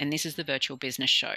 and 0.00 0.10
this 0.10 0.24
is 0.24 0.34
the 0.34 0.42
Virtual 0.42 0.78
Business 0.78 1.10
Show. 1.10 1.34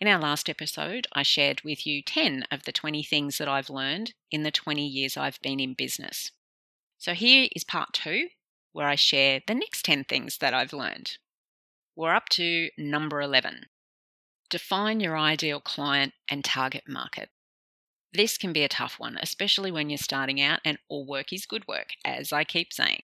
In 0.00 0.06
our 0.06 0.20
last 0.20 0.50
episode, 0.50 1.06
I 1.14 1.22
shared 1.22 1.62
with 1.62 1.86
you 1.86 2.02
10 2.02 2.44
of 2.50 2.64
the 2.64 2.72
20 2.72 3.02
things 3.02 3.38
that 3.38 3.48
I've 3.48 3.70
learned 3.70 4.12
in 4.30 4.42
the 4.42 4.50
20 4.50 4.86
years 4.86 5.16
I've 5.16 5.40
been 5.40 5.58
in 5.58 5.72
business. 5.72 6.30
So 6.98 7.14
here 7.14 7.48
is 7.56 7.64
part 7.64 7.94
two, 7.94 8.28
where 8.72 8.86
I 8.86 8.96
share 8.96 9.40
the 9.46 9.54
next 9.54 9.84
10 9.86 10.04
things 10.04 10.38
that 10.38 10.52
I've 10.52 10.74
learned. 10.74 11.16
We're 11.96 12.14
up 12.14 12.28
to 12.30 12.68
number 12.76 13.22
11. 13.22 13.66
Define 14.50 15.00
your 15.00 15.16
ideal 15.16 15.60
client 15.60 16.12
and 16.30 16.44
target 16.44 16.84
market. 16.86 17.30
This 18.12 18.36
can 18.36 18.52
be 18.52 18.62
a 18.62 18.68
tough 18.68 18.96
one, 18.98 19.16
especially 19.22 19.70
when 19.70 19.88
you're 19.88 19.96
starting 19.96 20.40
out 20.40 20.60
and 20.64 20.78
all 20.88 21.06
work 21.06 21.32
is 21.32 21.46
good 21.46 21.66
work, 21.66 21.90
as 22.04 22.32
I 22.32 22.44
keep 22.44 22.72
saying. 22.72 23.02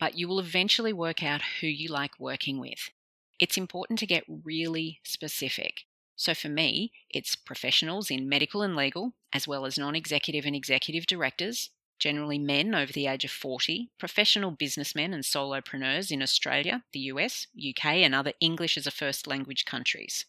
But 0.00 0.16
you 0.18 0.26
will 0.26 0.40
eventually 0.40 0.92
work 0.92 1.22
out 1.22 1.42
who 1.60 1.68
you 1.68 1.88
like 1.88 2.18
working 2.18 2.58
with. 2.58 2.90
It's 3.38 3.58
important 3.58 3.98
to 4.00 4.06
get 4.06 4.24
really 4.28 5.00
specific. 5.02 5.84
So 6.16 6.34
for 6.34 6.48
me, 6.48 6.92
it's 7.10 7.34
professionals 7.34 8.10
in 8.10 8.28
medical 8.28 8.62
and 8.62 8.76
legal, 8.76 9.14
as 9.32 9.48
well 9.48 9.66
as 9.66 9.78
non 9.78 9.96
executive 9.96 10.44
and 10.44 10.54
executive 10.54 11.06
directors, 11.06 11.70
generally 11.98 12.38
men 12.38 12.74
over 12.74 12.92
the 12.92 13.06
age 13.06 13.24
of 13.24 13.30
40, 13.30 13.90
professional 13.98 14.50
businessmen 14.50 15.14
and 15.14 15.24
solopreneurs 15.24 16.10
in 16.10 16.22
Australia, 16.22 16.84
the 16.92 17.00
US, 17.12 17.46
UK, 17.56 17.86
and 17.86 18.14
other 18.14 18.32
English 18.40 18.76
as 18.76 18.86
a 18.86 18.90
first 18.90 19.26
language 19.26 19.64
countries. 19.64 20.26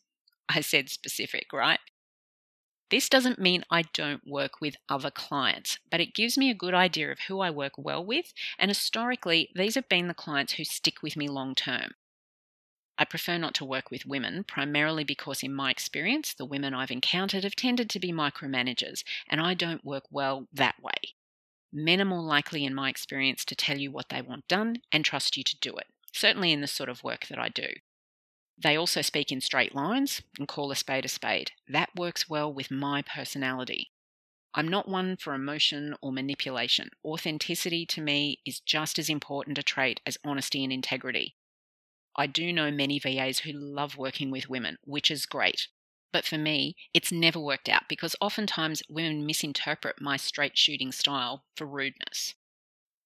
I 0.47 0.61
said 0.61 0.89
specific, 0.89 1.51
right? 1.51 1.79
This 2.89 3.09
doesn't 3.09 3.39
mean 3.39 3.65
I 3.71 3.83
don't 3.93 4.27
work 4.27 4.61
with 4.61 4.77
other 4.87 5.09
clients, 5.09 5.79
but 5.89 5.99
it 5.99 6.13
gives 6.13 6.37
me 6.37 6.51
a 6.51 6.55
good 6.55 6.75
idea 6.75 7.11
of 7.11 7.21
who 7.21 7.39
I 7.39 7.49
work 7.49 7.73
well 7.75 8.05
with, 8.05 8.33
and 8.59 8.69
historically, 8.69 9.49
these 9.55 9.73
have 9.73 9.89
been 9.89 10.07
the 10.07 10.13
clients 10.13 10.53
who 10.53 10.63
stick 10.63 11.01
with 11.01 11.17
me 11.17 11.27
long 11.27 11.55
term. 11.55 11.95
I 12.97 13.05
prefer 13.05 13.37
not 13.37 13.55
to 13.55 13.65
work 13.65 13.89
with 13.89 14.05
women, 14.05 14.43
primarily 14.43 15.03
because, 15.03 15.41
in 15.41 15.53
my 15.53 15.71
experience, 15.71 16.33
the 16.33 16.45
women 16.45 16.73
I've 16.73 16.91
encountered 16.91 17.43
have 17.43 17.55
tended 17.55 17.89
to 17.89 17.99
be 17.99 18.11
micromanagers, 18.11 19.03
and 19.27 19.41
I 19.41 19.55
don't 19.55 19.83
work 19.83 20.03
well 20.11 20.47
that 20.53 20.81
way. 20.81 21.15
Men 21.71 21.99
are 22.01 22.05
more 22.05 22.21
likely, 22.21 22.63
in 22.65 22.75
my 22.75 22.89
experience, 22.89 23.43
to 23.45 23.55
tell 23.55 23.79
you 23.79 23.91
what 23.91 24.09
they 24.09 24.21
want 24.21 24.47
done 24.47 24.77
and 24.91 25.03
trust 25.03 25.37
you 25.37 25.43
to 25.43 25.59
do 25.59 25.75
it, 25.75 25.87
certainly 26.11 26.51
in 26.51 26.61
the 26.61 26.67
sort 26.67 26.89
of 26.89 27.03
work 27.03 27.25
that 27.27 27.39
I 27.39 27.49
do. 27.49 27.69
They 28.61 28.75
also 28.75 29.01
speak 29.01 29.31
in 29.31 29.41
straight 29.41 29.73
lines 29.73 30.21
and 30.37 30.47
call 30.47 30.71
a 30.71 30.75
spade 30.75 31.05
a 31.05 31.07
spade. 31.07 31.51
That 31.67 31.89
works 31.95 32.29
well 32.29 32.53
with 32.53 32.69
my 32.69 33.01
personality. 33.01 33.89
I'm 34.53 34.67
not 34.67 34.87
one 34.87 35.17
for 35.17 35.33
emotion 35.33 35.95
or 35.99 36.11
manipulation. 36.11 36.91
Authenticity 37.03 37.87
to 37.87 38.01
me 38.01 38.39
is 38.45 38.59
just 38.59 38.99
as 38.99 39.09
important 39.09 39.57
a 39.57 39.63
trait 39.63 39.99
as 40.05 40.19
honesty 40.23 40.63
and 40.63 40.71
integrity. 40.71 41.35
I 42.15 42.27
do 42.27 42.53
know 42.53 42.69
many 42.71 42.99
VAs 42.99 43.39
who 43.39 43.51
love 43.51 43.97
working 43.97 44.29
with 44.29 44.49
women, 44.49 44.77
which 44.83 45.09
is 45.09 45.25
great. 45.25 45.67
But 46.11 46.25
for 46.25 46.37
me, 46.37 46.75
it's 46.93 47.11
never 47.11 47.39
worked 47.39 47.67
out 47.67 47.89
because 47.89 48.15
oftentimes 48.21 48.83
women 48.87 49.25
misinterpret 49.25 49.99
my 49.99 50.15
straight 50.17 50.57
shooting 50.57 50.91
style 50.91 51.43
for 51.55 51.65
rudeness. 51.65 52.35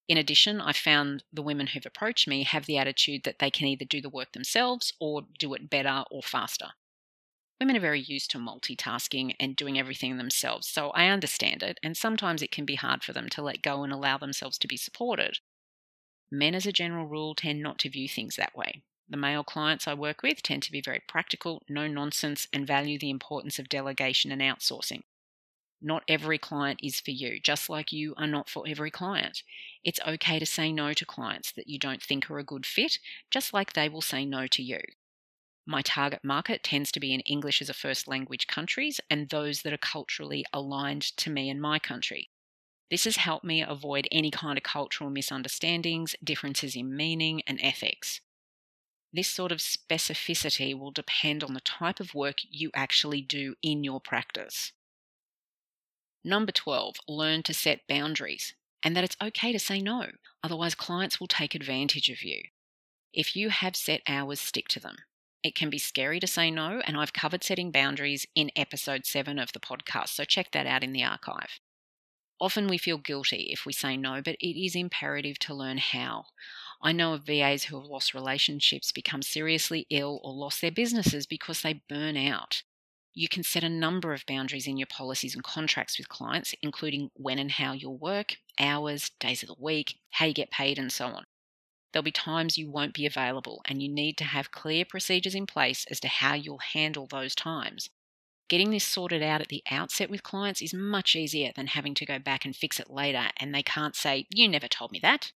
In 0.10 0.18
addition, 0.18 0.60
I 0.60 0.74
found 0.74 1.24
the 1.32 1.42
women 1.42 1.68
who've 1.68 1.86
approached 1.86 2.28
me 2.28 2.44
have 2.44 2.66
the 2.66 2.78
attitude 2.78 3.24
that 3.24 3.40
they 3.40 3.50
can 3.50 3.68
either 3.68 3.86
do 3.86 4.02
the 4.02 4.10
work 4.10 4.34
themselves 4.34 4.94
or 5.00 5.24
do 5.38 5.54
it 5.54 5.70
better 5.70 6.04
or 6.12 6.22
faster. 6.22 6.72
Women 7.60 7.78
are 7.78 7.82
very 7.82 8.02
used 8.02 8.30
to 8.32 8.38
multitasking 8.38 9.36
and 9.40 9.56
doing 9.56 9.80
everything 9.80 10.18
themselves, 10.18 10.68
so 10.68 10.92
I 10.92 11.08
understand 11.08 11.64
it, 11.64 11.80
and 11.82 11.98
sometimes 11.98 12.42
it 12.42 12.52
can 12.52 12.66
be 12.66 12.76
hard 12.76 13.04
for 13.04 13.14
them 13.14 13.30
to 13.30 13.42
let 13.42 13.62
go 13.62 13.84
and 13.84 13.92
allow 13.92 14.18
themselves 14.18 14.58
to 14.60 14.68
be 14.68 14.78
supported. 14.78 15.40
Men, 16.30 16.54
as 16.54 16.66
a 16.66 16.72
general 16.72 17.06
rule, 17.06 17.36
tend 17.36 17.62
not 17.62 17.80
to 17.80 17.90
view 17.90 18.08
things 18.08 18.36
that 18.36 18.56
way. 18.56 18.84
The 19.10 19.18
male 19.18 19.44
clients 19.44 19.88
I 19.88 19.94
work 19.94 20.22
with 20.22 20.44
tend 20.44 20.64
to 20.64 20.72
be 20.72 20.82
very 20.82 21.02
practical, 21.08 21.64
no 21.70 21.88
nonsense, 21.88 22.48
and 22.52 22.68
value 22.68 23.00
the 23.00 23.10
importance 23.10 23.58
of 23.58 23.70
delegation 23.70 24.32
and 24.32 24.42
outsourcing. 24.42 25.04
Not 25.82 26.04
every 26.08 26.38
client 26.38 26.80
is 26.84 27.00
for 27.00 27.12
you, 27.12 27.40
just 27.40 27.70
like 27.70 27.92
you 27.92 28.16
are 28.18 28.28
not 28.28 28.50
for 28.50 28.68
every 28.68 28.92
client. 28.92 29.44
It's 29.84 30.00
okay 30.06 30.40
to 30.40 30.46
say 30.46 30.72
no 30.72 30.94
to 30.94 31.06
clients 31.06 31.52
that 31.52 31.68
you 31.68 31.78
don't 31.78 32.02
think 32.02 32.30
are 32.30 32.40
a 32.40 32.44
good 32.44 32.66
fit, 32.66 33.00
just 33.30 33.54
like 33.54 33.74
they 33.74 33.88
will 33.88 34.02
say 34.02 34.26
no 34.26 34.48
to 34.48 34.64
you. 34.64 34.80
My 35.66 35.82
target 35.82 36.24
market 36.24 36.64
tends 36.64 36.92
to 36.94 37.00
be 37.00 37.14
in 37.14 37.20
English 37.22 37.62
as 37.62 37.70
a 37.70 37.74
first 37.74 38.08
language 38.08 38.48
countries 38.48 39.00
and 39.10 39.30
those 39.30 39.62
that 39.62 39.74
are 39.74 39.78
culturally 39.78 40.46
aligned 40.52 41.04
to 41.18 41.30
me 41.30 41.50
and 41.50 41.62
my 41.62 41.78
country. 41.78 42.30
This 42.90 43.04
has 43.04 43.18
helped 43.18 43.46
me 43.46 43.62
avoid 43.62 44.08
any 44.12 44.32
kind 44.32 44.58
of 44.58 44.64
cultural 44.64 45.10
misunderstandings, 45.10 46.16
differences 46.24 46.76
in 46.76 46.96
meaning, 46.96 47.42
and 47.46 47.60
ethics. 47.62 48.22
This 49.18 49.30
sort 49.32 49.52
of 49.52 49.58
specificity 49.58 50.78
will 50.78 50.92
depend 50.92 51.44
on 51.44 51.56
the 51.56 51.60
type 51.60 52.00
of 52.00 52.14
work 52.14 52.36
you 52.52 52.70
actually 52.76 53.20
do 53.20 53.56
in 53.64 53.84
your 53.84 54.00
practice. 54.00 54.74
Number 56.24 56.52
12, 56.52 56.98
learn 57.08 57.42
to 57.42 57.54
set 57.56 57.88
boundaries 57.88 58.54
and 58.84 58.96
that 58.96 59.04
it's 59.04 59.18
okay 59.20 59.52
to 59.52 59.58
say 59.58 59.82
no, 59.82 60.12
otherwise, 60.44 60.76
clients 60.76 61.20
will 61.20 61.26
take 61.26 61.56
advantage 61.56 62.10
of 62.10 62.22
you. 62.22 62.44
If 63.12 63.36
you 63.36 63.50
have 63.50 63.76
set 63.76 64.04
hours, 64.08 64.40
stick 64.40 64.68
to 64.68 64.80
them. 64.80 64.98
It 65.42 65.56
can 65.56 65.72
be 65.72 65.80
scary 65.80 66.20
to 66.20 66.28
say 66.28 66.52
no, 66.52 66.84
and 66.86 66.96
I've 66.96 67.12
covered 67.12 67.44
setting 67.44 67.72
boundaries 67.72 68.28
in 68.36 68.52
episode 68.56 69.08
7 69.08 69.40
of 69.40 69.52
the 69.52 69.60
podcast, 69.60 70.10
so 70.10 70.26
check 70.26 70.52
that 70.52 70.68
out 70.68 70.84
in 70.84 70.94
the 70.94 71.04
archive. 71.04 71.60
Often 72.40 72.68
we 72.68 72.78
feel 72.78 73.00
guilty 73.00 73.50
if 73.52 73.66
we 73.66 73.74
say 73.74 73.98
no, 73.98 74.22
but 74.22 74.36
it 74.40 74.64
is 74.64 74.76
imperative 74.76 75.40
to 75.40 75.56
learn 75.56 75.80
how. 75.80 76.26
I 76.82 76.92
know 76.92 77.14
of 77.14 77.24
VAs 77.24 77.66
who 77.66 77.78
have 77.78 77.90
lost 77.90 78.14
relationships, 78.14 78.92
become 78.92 79.22
seriously 79.22 79.88
ill, 79.90 80.20
or 80.24 80.34
lost 80.34 80.62
their 80.62 80.72
businesses 80.72 81.26
because 81.26 81.62
they 81.62 81.82
burn 81.90 82.16
out. 82.16 82.64
You 83.14 83.28
can 83.28 83.44
set 83.44 83.64
a 83.64 83.70
number 83.70 84.14
of 84.14 84.26
boundaries 84.28 84.68
in 84.68 84.78
your 84.78 84.88
policies 84.88 85.34
and 85.34 85.44
contracts 85.44 85.98
with 85.98 86.08
clients, 86.08 86.54
including 86.62 87.10
when 87.16 87.40
and 87.40 87.52
how 87.52 87.74
you'll 87.74 87.98
work, 87.98 88.36
hours, 88.60 89.10
days 89.20 89.42
of 89.42 89.48
the 89.48 89.56
week, 89.58 89.98
how 90.12 90.26
you 90.26 90.34
get 90.34 90.52
paid, 90.52 90.78
and 90.78 90.92
so 90.92 91.08
on. 91.08 91.26
There'll 91.92 92.04
be 92.04 92.12
times 92.12 92.60
you 92.60 92.70
won't 92.70 92.94
be 92.94 93.08
available, 93.08 93.64
and 93.66 93.82
you 93.82 93.90
need 93.90 94.18
to 94.18 94.24
have 94.24 94.52
clear 94.52 94.86
procedures 94.86 95.34
in 95.34 95.48
place 95.48 95.86
as 95.90 96.00
to 96.02 96.08
how 96.08 96.36
you'll 96.36 96.60
handle 96.60 97.08
those 97.08 97.34
times. 97.34 97.90
Getting 98.50 98.70
this 98.70 98.86
sorted 98.86 99.24
out 99.24 99.42
at 99.42 99.48
the 99.48 99.64
outset 99.70 100.10
with 100.10 100.22
clients 100.22 100.62
is 100.62 100.74
much 100.74 101.16
easier 101.16 101.52
than 101.56 101.68
having 101.68 101.96
to 101.96 102.06
go 102.06 102.20
back 102.20 102.46
and 102.46 102.56
fix 102.56 102.80
it 102.80 102.90
later, 102.90 103.30
and 103.38 103.54
they 103.54 103.64
can't 103.64 103.96
say, 103.96 104.28
You 104.30 104.48
never 104.48 104.68
told 104.68 104.92
me 104.92 105.00
that. 105.00 105.32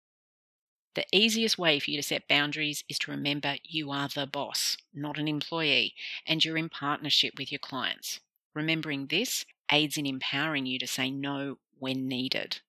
The 0.94 1.06
easiest 1.12 1.56
way 1.56 1.78
for 1.78 1.90
you 1.90 1.96
to 1.98 2.02
set 2.02 2.26
boundaries 2.26 2.82
is 2.88 2.98
to 3.00 3.12
remember 3.12 3.56
you 3.62 3.92
are 3.92 4.08
the 4.08 4.26
boss, 4.26 4.76
not 4.92 5.18
an 5.18 5.28
employee, 5.28 5.94
and 6.26 6.44
you're 6.44 6.56
in 6.56 6.68
partnership 6.68 7.34
with 7.38 7.52
your 7.52 7.60
clients. 7.60 8.18
Remembering 8.54 9.06
this 9.06 9.46
aids 9.70 9.96
in 9.96 10.04
empowering 10.04 10.66
you 10.66 10.80
to 10.80 10.88
say 10.88 11.10
no 11.10 11.58
when 11.78 12.08
needed. 12.08 12.60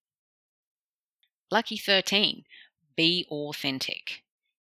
Lucky 1.50 1.78
13 1.78 2.46
Be 2.96 3.26
authentic. 3.30 4.24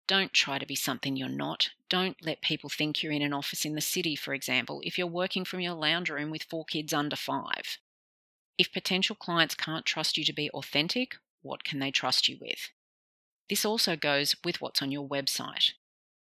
Don't 0.08 0.34
try 0.34 0.58
to 0.58 0.66
be 0.66 0.76
something 0.76 1.16
you're 1.16 1.30
not. 1.30 1.70
Don't 1.90 2.26
let 2.26 2.42
people 2.42 2.70
think 2.70 3.04
you're 3.04 3.12
in 3.12 3.22
an 3.22 3.34
office 3.34 3.66
in 3.66 3.76
the 3.76 3.82
city, 3.82 4.16
for 4.16 4.34
example, 4.34 4.82
if 4.84 4.98
you're 4.98 5.08
working 5.08 5.46
from 5.46 5.62
your 5.62 5.76
lounge 5.76 6.10
room 6.10 6.32
with 6.32 6.44
four 6.44 6.66
kids 6.66 6.92
under 6.92 7.16
five. 7.16 7.78
If 8.58 8.74
potential 8.74 9.16
clients 9.16 9.56
can't 9.56 9.86
trust 9.86 10.18
you 10.18 10.26
to 10.26 10.34
be 10.34 10.50
authentic, 10.50 11.16
what 11.42 11.64
can 11.64 11.80
they 11.80 11.92
trust 11.92 12.28
you 12.28 12.38
with? 12.42 12.72
This 13.50 13.66
also 13.66 13.96
goes 13.96 14.36
with 14.44 14.62
what's 14.62 14.82
on 14.82 14.92
your 14.92 15.08
website. 15.08 15.72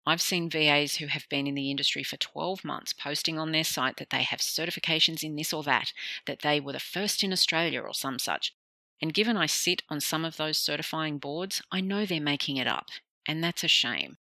I've 0.04 0.20
seen 0.20 0.50
VAs 0.50 0.96
who 0.96 1.06
have 1.06 1.28
been 1.28 1.46
in 1.46 1.54
the 1.54 1.70
industry 1.70 2.02
for 2.02 2.16
12 2.16 2.64
months 2.64 2.92
posting 2.92 3.38
on 3.38 3.52
their 3.52 3.62
site 3.62 3.98
that 3.98 4.10
they 4.10 4.24
have 4.24 4.40
certifications 4.40 5.22
in 5.22 5.36
this 5.36 5.52
or 5.52 5.62
that, 5.62 5.92
that 6.26 6.40
they 6.40 6.58
were 6.58 6.72
the 6.72 6.80
first 6.80 7.22
in 7.22 7.32
Australia 7.32 7.80
or 7.80 7.94
some 7.94 8.18
such. 8.18 8.52
And 9.00 9.14
given 9.14 9.36
I 9.36 9.46
sit 9.46 9.82
on 9.88 10.00
some 10.00 10.24
of 10.24 10.36
those 10.36 10.58
certifying 10.58 11.18
boards, 11.18 11.62
I 11.70 11.80
know 11.80 12.04
they're 12.04 12.20
making 12.20 12.56
it 12.56 12.66
up, 12.66 12.88
and 13.26 13.42
that's 13.42 13.62
a 13.62 13.68
shame. 13.68 14.16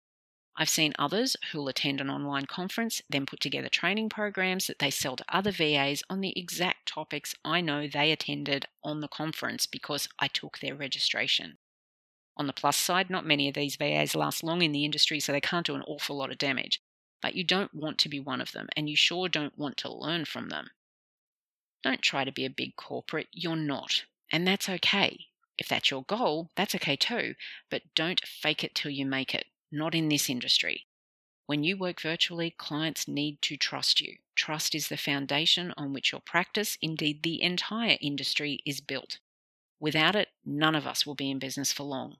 I've 0.59 0.71
seen 0.71 0.94
others 0.99 1.37
who'll 1.53 1.69
attend 1.69 2.00
an 2.00 2.09
online 2.09 2.47
conference, 2.47 3.03
then 3.11 3.27
put 3.27 3.41
together 3.41 3.69
training 3.69 4.09
programs 4.09 4.67
that 4.69 4.79
they 4.79 4.91
sell 4.91 5.17
to 5.17 5.25
other 5.29 5.50
VAs 5.50 6.03
on 6.09 6.23
the 6.23 6.39
exact 6.39 6.89
topics 6.89 7.35
I 7.44 7.61
know 7.61 7.87
they 7.87 8.11
attended 8.11 8.65
on 8.82 9.00
the 9.00 9.09
conference 9.09 9.67
because 9.67 10.09
I 10.19 10.29
took 10.29 10.61
their 10.61 10.75
registration. 10.75 11.59
On 12.38 12.47
the 12.47 12.53
plus 12.53 12.77
side, 12.77 13.09
not 13.09 13.25
many 13.25 13.49
of 13.49 13.55
these 13.55 13.77
VAs 13.77 14.15
last 14.15 14.43
long 14.43 14.61
in 14.62 14.73
the 14.73 14.85
industry, 14.85 15.21
so 15.21 15.33
they 15.33 15.41
can't 15.41 15.67
do 15.67 15.75
an 15.75 15.83
awful 15.87 16.17
lot 16.17 16.31
of 16.31 16.38
damage. 16.38 16.81
But 17.23 17.35
you 17.35 17.44
don't 17.44 17.75
want 17.75 17.99
to 17.99 18.09
be 18.11 18.21
one 18.21 18.41
of 18.43 18.53
them, 18.53 18.69
and 18.77 18.91
you 18.91 18.97
sure 18.97 19.29
don't 19.29 19.56
want 19.59 19.79
to 19.79 19.93
learn 19.93 20.27
from 20.27 20.50
them. 20.50 20.71
Don't 21.83 22.03
try 22.03 22.25
to 22.25 22.33
be 22.33 22.44
a 22.44 22.50
big 22.50 22.77
corporate, 22.77 23.29
you're 23.33 23.56
not. 23.56 24.05
And 24.31 24.47
that's 24.47 24.69
okay. 24.69 25.27
If 25.56 25.69
that's 25.69 25.91
your 25.91 26.03
goal, 26.05 26.50
that's 26.56 26.75
okay 26.75 26.97
too, 26.97 27.35
but 27.71 27.94
don't 27.94 28.27
fake 28.27 28.62
it 28.62 28.75
till 28.75 28.91
you 28.91 29.06
make 29.06 29.35
it. 29.35 29.47
Not 29.73 29.94
in 29.94 30.09
this 30.09 30.29
industry. 30.29 30.87
When 31.47 31.65
you 31.65 31.77
work 31.77 32.00
virtually, 32.00 32.50
clients 32.50 33.09
need 33.09 33.41
to 33.43 33.56
trust 33.56 34.00
you. 34.00 34.17
Trust 34.35 34.75
is 34.75 34.89
the 34.89 34.97
foundation 34.97 35.73
on 35.77 35.93
which 35.93 36.12
your 36.12 36.21
practice, 36.21 36.77
indeed 36.82 37.23
the 37.23 37.41
entire 37.41 37.97
industry, 38.00 38.61
is 38.67 38.81
built. 38.81 39.21
Without 39.81 40.17
it, 40.17 40.29
none 40.44 40.75
of 40.75 40.87
us 40.87 41.06
will 41.06 41.15
be 41.15 41.31
in 41.31 41.39
business 41.39 41.73
for 41.73 41.85
long. 41.85 42.17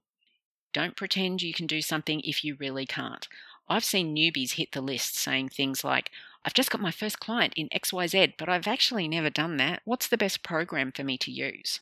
Don't 0.77 0.95
pretend 0.95 1.41
you 1.41 1.55
can 1.55 1.67
do 1.67 1.81
something 1.81 2.21
if 2.21 2.45
you 2.45 2.55
really 2.61 2.85
can't. 2.85 3.27
I've 3.67 3.83
seen 3.83 4.15
newbies 4.15 4.57
hit 4.57 4.73
the 4.73 4.83
list 4.83 5.17
saying 5.17 5.49
things 5.49 5.83
like, 5.83 6.11
I've 6.45 6.53
just 6.53 6.71
got 6.71 6.83
my 6.83 6.91
first 6.91 7.19
client 7.19 7.55
in 7.57 7.71
XYZ, 7.71 8.35
but 8.37 8.51
I've 8.51 8.67
actually 8.67 9.09
never 9.09 9.31
done 9.31 9.57
that. 9.57 9.81
What's 9.87 10.07
the 10.07 10.19
best 10.19 10.43
program 10.43 10.93
for 10.93 11.03
me 11.03 11.17
to 11.17 11.31
use? 11.31 11.81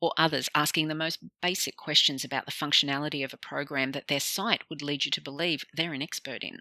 Or 0.00 0.14
others 0.16 0.48
asking 0.54 0.88
the 0.88 0.94
most 0.94 1.18
basic 1.42 1.76
questions 1.76 2.24
about 2.24 2.46
the 2.46 2.50
functionality 2.50 3.22
of 3.22 3.34
a 3.34 3.36
program 3.36 3.92
that 3.92 4.08
their 4.08 4.20
site 4.20 4.62
would 4.70 4.80
lead 4.80 5.04
you 5.04 5.10
to 5.10 5.20
believe 5.20 5.66
they're 5.74 5.92
an 5.92 6.00
expert 6.00 6.42
in. 6.42 6.60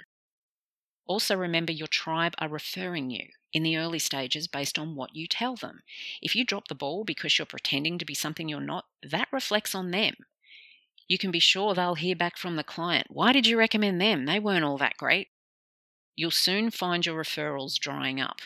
Also, 1.05 1.33
remember 1.33 1.71
your 1.71 1.88
tribe 1.88 2.35
are 2.39 2.49
referring 2.49 3.09
you 3.09 3.25
in 3.53 3.63
the 3.63 3.77
early 3.77 3.99
stages 3.99 4.49
based 4.49 4.77
on 4.77 4.95
what 4.95 5.15
you 5.15 5.27
tell 5.27 5.55
them. 5.55 5.79
If 6.21 6.35
you 6.35 6.44
drop 6.44 6.67
the 6.67 6.75
ball 6.75 7.05
because 7.05 7.39
you're 7.39 7.45
pretending 7.45 7.97
to 7.99 8.05
be 8.05 8.13
something 8.13 8.49
you're 8.49 8.59
not, 8.59 8.83
that 9.01 9.29
reflects 9.31 9.73
on 9.73 9.91
them. 9.91 10.15
You 11.07 11.18
can 11.18 11.31
be 11.31 11.39
sure 11.39 11.74
they'll 11.74 11.95
hear 11.95 12.15
back 12.15 12.38
from 12.38 12.56
the 12.56 12.63
client. 12.63 13.07
Why 13.09 13.31
did 13.31 13.48
you 13.48 13.57
recommend 13.57 14.01
them? 14.01 14.25
They 14.25 14.39
weren't 14.39 14.65
all 14.65 14.77
that 14.77 14.98
great. 14.98 15.30
You'll 16.15 16.31
soon 16.31 16.71
find 16.71 17.06
your 17.06 17.21
referrals 17.21 17.80
drying 17.80 18.19
up. 18.19 18.42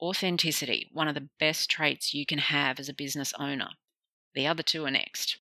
Authenticity, 0.00 0.88
one 0.92 1.08
of 1.08 1.14
the 1.14 1.28
best 1.40 1.70
traits 1.70 2.14
you 2.14 2.26
can 2.26 2.38
have 2.38 2.78
as 2.78 2.88
a 2.88 2.94
business 2.94 3.32
owner. 3.38 3.70
The 4.34 4.46
other 4.46 4.62
two 4.62 4.84
are 4.84 4.90
next. 4.90 5.38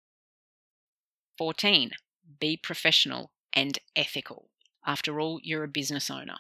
14. 1.38 1.92
Be 2.40 2.58
professional 2.58 3.32
and 3.54 3.80
ethical. 3.96 4.50
After 4.86 5.20
all, 5.20 5.40
you're 5.44 5.64
a 5.64 5.68
business 5.68 6.10
owner. 6.10 6.38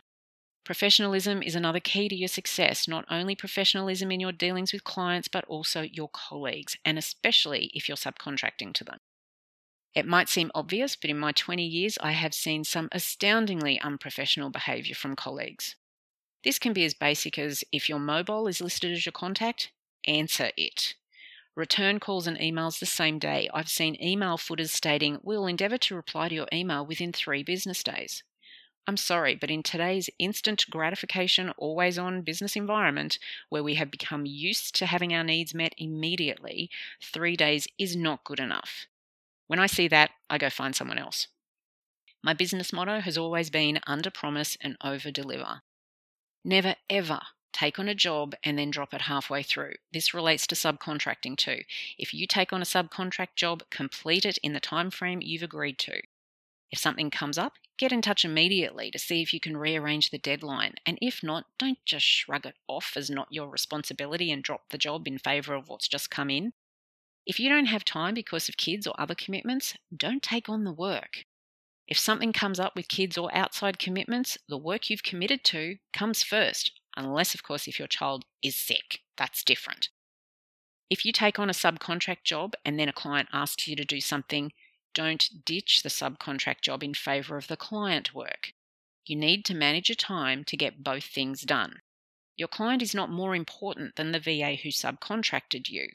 Professionalism 0.63 1.41
is 1.41 1.55
another 1.55 1.79
key 1.79 2.07
to 2.07 2.15
your 2.15 2.27
success, 2.27 2.87
not 2.87 3.05
only 3.09 3.35
professionalism 3.35 4.11
in 4.11 4.19
your 4.19 4.31
dealings 4.31 4.71
with 4.71 4.83
clients, 4.83 5.27
but 5.27 5.43
also 5.45 5.81
your 5.81 6.09
colleagues, 6.13 6.77
and 6.85 6.97
especially 6.97 7.71
if 7.73 7.87
you're 7.87 7.97
subcontracting 7.97 8.73
to 8.73 8.83
them. 8.83 8.99
It 9.93 10.05
might 10.05 10.29
seem 10.29 10.51
obvious, 10.55 10.95
but 10.95 11.09
in 11.09 11.19
my 11.19 11.33
20 11.33 11.65
years, 11.65 11.97
I 12.01 12.11
have 12.11 12.33
seen 12.33 12.63
some 12.63 12.87
astoundingly 12.91 13.79
unprofessional 13.81 14.49
behaviour 14.49 14.95
from 14.95 15.17
colleagues. 15.17 15.75
This 16.43 16.59
can 16.59 16.71
be 16.73 16.85
as 16.85 16.93
basic 16.93 17.37
as 17.37 17.63
if 17.71 17.89
your 17.89 17.99
mobile 17.99 18.47
is 18.47 18.61
listed 18.61 18.91
as 18.93 19.05
your 19.05 19.11
contact, 19.11 19.71
answer 20.07 20.51
it. 20.55 20.95
Return 21.55 21.99
calls 21.99 22.25
and 22.25 22.37
emails 22.37 22.79
the 22.79 22.85
same 22.85 23.19
day. 23.19 23.49
I've 23.53 23.67
seen 23.67 24.01
email 24.01 24.37
footers 24.37 24.71
stating, 24.71 25.19
We'll 25.21 25.45
endeavour 25.45 25.77
to 25.79 25.95
reply 25.95 26.29
to 26.29 26.35
your 26.35 26.47
email 26.53 26.85
within 26.85 27.11
three 27.11 27.43
business 27.43 27.83
days. 27.83 28.23
I'm 28.87 28.97
sorry, 28.97 29.35
but 29.35 29.51
in 29.51 29.61
today's 29.61 30.09
instant 30.17 30.65
gratification, 30.69 31.51
always 31.57 31.99
on 31.99 32.21
business 32.21 32.55
environment, 32.55 33.19
where 33.49 33.63
we 33.63 33.75
have 33.75 33.91
become 33.91 34.25
used 34.25 34.73
to 34.75 34.85
having 34.85 35.13
our 35.13 35.23
needs 35.23 35.53
met 35.53 35.75
immediately, 35.77 36.69
three 37.03 37.35
days 37.35 37.67
is 37.77 37.95
not 37.95 38.23
good 38.23 38.39
enough. 38.39 38.87
When 39.51 39.59
I 39.59 39.67
see 39.67 39.89
that, 39.89 40.11
I 40.29 40.37
go 40.37 40.49
find 40.49 40.73
someone 40.73 40.97
else. 40.97 41.27
My 42.23 42.33
business 42.33 42.71
motto 42.71 43.01
has 43.01 43.17
always 43.17 43.49
been 43.49 43.81
under 43.85 44.09
promise 44.09 44.57
and 44.61 44.77
over 44.81 45.11
deliver. 45.11 45.61
Never 46.45 46.75
ever 46.89 47.19
take 47.51 47.77
on 47.77 47.89
a 47.89 47.93
job 47.93 48.33
and 48.45 48.57
then 48.57 48.71
drop 48.71 48.93
it 48.93 49.01
halfway 49.01 49.43
through. 49.43 49.73
This 49.91 50.13
relates 50.13 50.47
to 50.47 50.55
subcontracting 50.55 51.35
too. 51.35 51.63
If 51.97 52.13
you 52.13 52.27
take 52.27 52.53
on 52.53 52.61
a 52.61 52.65
subcontract 52.65 53.35
job, 53.35 53.63
complete 53.69 54.25
it 54.25 54.37
in 54.37 54.53
the 54.53 54.61
time 54.61 54.89
frame 54.89 55.19
you've 55.21 55.43
agreed 55.43 55.77
to. 55.79 55.99
If 56.71 56.79
something 56.79 57.09
comes 57.09 57.37
up, 57.37 57.55
get 57.77 57.91
in 57.91 58.01
touch 58.01 58.23
immediately 58.23 58.89
to 58.91 58.97
see 58.97 59.21
if 59.21 59.33
you 59.33 59.41
can 59.41 59.57
rearrange 59.57 60.11
the 60.11 60.17
deadline. 60.17 60.75
And 60.85 60.97
if 61.01 61.21
not, 61.21 61.43
don't 61.59 61.83
just 61.83 62.05
shrug 62.05 62.45
it 62.45 62.55
off 62.69 62.93
as 62.95 63.09
not 63.09 63.27
your 63.31 63.49
responsibility 63.49 64.31
and 64.31 64.41
drop 64.41 64.69
the 64.69 64.77
job 64.77 65.09
in 65.09 65.17
favour 65.17 65.55
of 65.55 65.67
what's 65.67 65.89
just 65.89 66.09
come 66.09 66.29
in. 66.29 66.53
If 67.31 67.39
you 67.39 67.47
don't 67.47 67.67
have 67.67 67.85
time 67.85 68.13
because 68.13 68.49
of 68.49 68.57
kids 68.57 68.85
or 68.85 68.93
other 68.99 69.15
commitments, 69.15 69.77
don't 69.95 70.21
take 70.21 70.49
on 70.49 70.65
the 70.65 70.73
work. 70.73 71.23
If 71.87 71.97
something 71.97 72.33
comes 72.33 72.59
up 72.59 72.75
with 72.75 72.89
kids 72.89 73.17
or 73.17 73.33
outside 73.33 73.79
commitments, 73.79 74.37
the 74.49 74.57
work 74.57 74.89
you've 74.89 75.01
committed 75.01 75.45
to 75.45 75.77
comes 75.93 76.23
first, 76.23 76.77
unless, 76.97 77.33
of 77.33 77.41
course, 77.41 77.69
if 77.69 77.79
your 77.79 77.87
child 77.87 78.25
is 78.43 78.57
sick. 78.57 78.99
That's 79.15 79.45
different. 79.45 79.87
If 80.89 81.05
you 81.05 81.13
take 81.13 81.39
on 81.39 81.49
a 81.49 81.53
subcontract 81.53 82.25
job 82.25 82.53
and 82.65 82.77
then 82.77 82.89
a 82.89 82.91
client 82.91 83.29
asks 83.31 83.65
you 83.65 83.77
to 83.77 83.85
do 83.85 84.01
something, 84.01 84.51
don't 84.93 85.45
ditch 85.45 85.83
the 85.83 85.89
subcontract 85.89 86.59
job 86.59 86.83
in 86.83 86.93
favour 86.93 87.37
of 87.37 87.47
the 87.47 87.55
client 87.55 88.13
work. 88.13 88.51
You 89.05 89.15
need 89.15 89.45
to 89.45 89.53
manage 89.55 89.87
your 89.87 89.95
time 89.95 90.43
to 90.43 90.57
get 90.57 90.83
both 90.83 91.05
things 91.05 91.43
done. 91.43 91.79
Your 92.35 92.49
client 92.49 92.81
is 92.81 92.93
not 92.93 93.09
more 93.09 93.33
important 93.33 93.95
than 93.95 94.11
the 94.11 94.19
VA 94.19 94.55
who 94.61 94.67
subcontracted 94.67 95.69
you. 95.69 95.91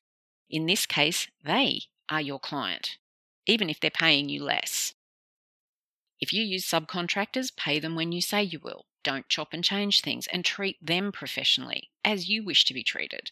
In 0.49 0.67
this 0.67 0.87
case, 0.87 1.29
they 1.45 1.83
are 2.09 2.21
your 2.21 2.39
client, 2.39 2.99
even 3.47 3.69
if 3.69 3.81
they're 3.81 3.91
paying 3.91 4.29
you 4.29 4.43
less. 4.45 4.95
If 6.21 6.33
you 6.33 6.43
use 6.43 6.65
subcontractors, 6.65 7.55
pay 7.57 7.79
them 7.79 7.95
when 7.95 8.13
you 8.13 8.21
say 8.21 8.43
you 8.43 8.61
will. 8.63 8.87
Don't 9.03 9.29
chop 9.29 9.53
and 9.53 9.63
change 9.63 10.01
things 10.01 10.27
and 10.29 10.45
treat 10.45 10.77
them 10.85 11.13
professionally, 11.13 11.91
as 12.05 12.29
you 12.29 12.45
wish 12.45 12.65
to 12.65 12.75
be 12.75 12.83
treated. 12.83 13.31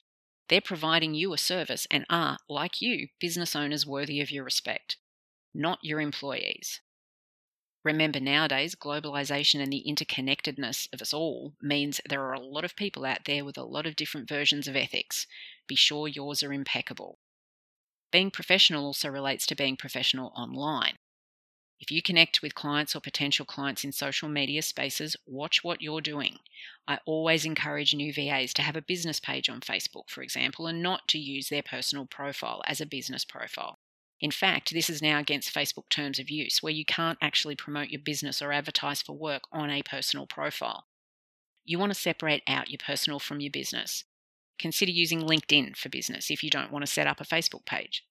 They're 0.48 0.60
providing 0.60 1.14
you 1.14 1.32
a 1.32 1.38
service 1.38 1.86
and 1.90 2.04
are, 2.10 2.38
like 2.48 2.82
you, 2.82 3.08
business 3.18 3.56
owners 3.56 3.86
worthy 3.86 4.20
of 4.20 4.30
your 4.30 4.44
respect, 4.44 4.98
not 5.54 5.78
your 5.82 6.00
employees. 6.00 6.80
Remember, 7.84 8.18
nowadays, 8.18 8.74
globalization 8.74 9.62
and 9.62 9.70
the 9.70 9.84
interconnectedness 9.86 10.88
of 10.94 11.02
us 11.02 11.12
all 11.12 11.52
means 11.60 12.00
there 12.08 12.22
are 12.22 12.32
a 12.32 12.40
lot 12.40 12.64
of 12.64 12.76
people 12.76 13.04
out 13.04 13.26
there 13.26 13.44
with 13.44 13.58
a 13.58 13.62
lot 13.62 13.84
of 13.84 13.94
different 13.94 14.26
versions 14.26 14.66
of 14.66 14.74
ethics. 14.74 15.26
Be 15.66 15.76
sure 15.76 16.08
yours 16.08 16.42
are 16.42 16.52
impeccable. 16.52 17.18
Being 18.10 18.30
professional 18.30 18.86
also 18.86 19.10
relates 19.10 19.44
to 19.46 19.54
being 19.54 19.76
professional 19.76 20.32
online. 20.34 20.96
If 21.78 21.90
you 21.90 22.00
connect 22.00 22.40
with 22.40 22.54
clients 22.54 22.96
or 22.96 23.00
potential 23.00 23.44
clients 23.44 23.84
in 23.84 23.92
social 23.92 24.30
media 24.30 24.62
spaces, 24.62 25.16
watch 25.26 25.62
what 25.62 25.82
you're 25.82 26.00
doing. 26.00 26.38
I 26.88 27.00
always 27.04 27.44
encourage 27.44 27.94
new 27.94 28.14
VAs 28.14 28.54
to 28.54 28.62
have 28.62 28.76
a 28.76 28.80
business 28.80 29.20
page 29.20 29.50
on 29.50 29.60
Facebook, 29.60 30.08
for 30.08 30.22
example, 30.22 30.66
and 30.66 30.82
not 30.82 31.06
to 31.08 31.18
use 31.18 31.50
their 31.50 31.62
personal 31.62 32.06
profile 32.06 32.62
as 32.66 32.80
a 32.80 32.86
business 32.86 33.26
profile. 33.26 33.78
In 34.20 34.30
fact, 34.30 34.72
this 34.72 34.88
is 34.88 35.02
now 35.02 35.18
against 35.18 35.54
Facebook 35.54 35.88
terms 35.90 36.18
of 36.18 36.30
use, 36.30 36.62
where 36.62 36.72
you 36.72 36.84
can't 36.84 37.18
actually 37.20 37.56
promote 37.56 37.90
your 37.90 38.00
business 38.00 38.40
or 38.40 38.52
advertise 38.52 39.02
for 39.02 39.12
work 39.12 39.42
on 39.52 39.70
a 39.70 39.82
personal 39.82 40.26
profile. 40.26 40.86
You 41.64 41.78
want 41.78 41.92
to 41.92 41.98
separate 41.98 42.42
out 42.46 42.70
your 42.70 42.78
personal 42.84 43.18
from 43.18 43.40
your 43.40 43.50
business. 43.50 44.04
Consider 44.58 44.92
using 44.92 45.22
LinkedIn 45.22 45.76
for 45.76 45.88
business 45.88 46.30
if 46.30 46.44
you 46.44 46.50
don't 46.50 46.70
want 46.70 46.84
to 46.86 46.90
set 46.90 47.06
up 47.06 47.20
a 47.20 47.24
Facebook 47.24 47.64
page. 47.64 48.04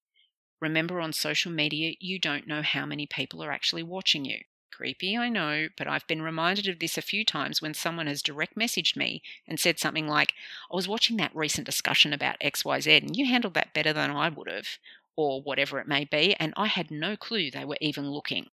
Remember, 0.60 1.00
on 1.00 1.14
social 1.14 1.52
media, 1.52 1.94
you 2.00 2.20
don't 2.20 2.48
know 2.48 2.62
how 2.62 2.86
many 2.86 3.06
people 3.06 3.44
are 3.44 3.52
actually 3.52 3.84
watching 3.84 4.26
you. 4.26 4.40
Creepy, 4.72 5.16
I 5.16 5.30
know, 5.30 5.68
but 5.78 5.88
I've 5.88 6.08
been 6.08 6.22
reminded 6.22 6.68
of 6.68 6.80
this 6.80 6.98
a 6.98 7.02
few 7.02 7.24
times 7.24 7.62
when 7.62 7.74
someone 7.74 8.08
has 8.08 8.24
direct 8.24 8.56
messaged 8.56 8.96
me 8.96 9.22
and 9.48 9.60
said 9.60 9.78
something 9.78 10.08
like, 10.08 10.34
I 10.72 10.76
was 10.76 10.88
watching 10.88 11.18
that 11.18 11.36
recent 11.36 11.66
discussion 11.66 12.12
about 12.12 12.40
XYZ 12.40 13.04
and 13.04 13.16
you 13.16 13.28
handled 13.28 13.54
that 13.54 13.74
better 13.74 13.94
than 13.94 14.10
I 14.10 14.30
would 14.30 14.50
have 14.50 14.80
or 15.16 15.42
whatever 15.42 15.80
it 15.80 15.88
may 15.88 16.06
be, 16.06 16.36
and 16.36 16.54
I 16.58 16.68
had 16.68 16.92
no 16.92 17.16
clue 17.16 17.52
they 17.52 17.66
were 17.66 17.78
even 17.82 18.10
looking 18.10 18.48